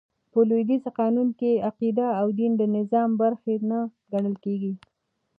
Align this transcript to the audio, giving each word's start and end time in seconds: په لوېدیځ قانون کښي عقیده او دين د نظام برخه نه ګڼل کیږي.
په 0.31 0.39
لوېدیځ 0.47 0.83
قانون 0.99 1.27
کښي 1.39 1.53
عقیده 1.69 2.07
او 2.19 2.27
دين 2.39 2.51
د 2.57 2.63
نظام 2.77 3.09
برخه 3.21 3.53
نه 3.69 3.79
ګڼل 4.11 4.35
کیږي. 4.43 4.73